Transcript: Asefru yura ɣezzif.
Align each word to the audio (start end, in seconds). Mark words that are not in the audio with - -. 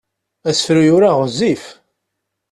Asefru 0.49 0.81
yura 0.87 1.09
ɣezzif. 1.19 1.63